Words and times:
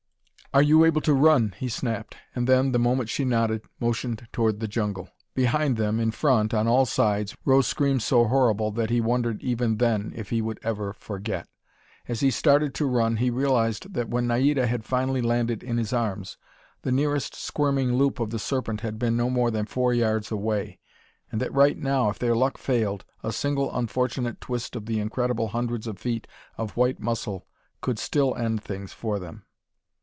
"Are 0.53 0.61
you 0.61 0.83
able 0.83 0.99
to 1.07 1.13
run?" 1.13 1.53
he 1.57 1.69
snapped, 1.69 2.17
and 2.35 2.45
then, 2.45 2.73
the 2.73 2.77
moment 2.79 3.07
she 3.07 3.23
nodded, 3.23 3.61
motioned 3.79 4.27
toward 4.33 4.59
the 4.59 4.67
jungle. 4.67 5.07
Behind 5.33 5.77
them, 5.77 5.97
in 5.97 6.11
front, 6.11 6.53
on 6.53 6.67
all 6.67 6.85
sides, 6.85 7.37
rose 7.45 7.67
screams 7.67 8.03
so 8.03 8.25
horrible 8.25 8.69
that 8.71 8.89
he 8.89 8.99
wondered 8.99 9.41
even 9.41 9.77
then 9.77 10.11
if 10.13 10.29
he 10.29 10.41
would 10.41 10.59
ever 10.61 10.91
forget. 10.91 11.47
As 12.05 12.19
he 12.19 12.31
started 12.31 12.73
to 12.73 12.85
run, 12.85 13.15
he 13.15 13.29
realized 13.29 13.93
that 13.93 14.09
when 14.09 14.27
Naida 14.27 14.67
had 14.67 14.83
finally 14.83 15.21
landed 15.21 15.63
in 15.63 15.77
his 15.77 15.93
arms, 15.93 16.35
the 16.81 16.91
nearest 16.91 17.33
squirming 17.33 17.93
loop 17.93 18.19
of 18.19 18.29
the 18.31 18.37
Serpent 18.39 18.81
had 18.81 18.99
been 18.99 19.15
no 19.15 19.29
more 19.29 19.51
than 19.51 19.65
four 19.65 19.93
yards 19.93 20.31
away, 20.31 20.79
and 21.31 21.39
that, 21.39 21.53
right 21.53 21.77
now, 21.77 22.09
if 22.09 22.19
their 22.19 22.35
luck 22.35 22.57
failed, 22.57 23.05
a 23.23 23.31
single 23.31 23.73
unfortunate 23.73 24.41
twist 24.41 24.75
of 24.75 24.85
the 24.85 24.99
incredible 24.99 25.47
hundreds 25.47 25.87
of 25.87 25.97
feet 25.97 26.27
of 26.57 26.75
white 26.75 26.99
muscle 26.99 27.47
could 27.79 27.97
still 27.97 28.35
end 28.35 28.61
things 28.61 28.91
for 28.91 29.17
them. 29.17 29.45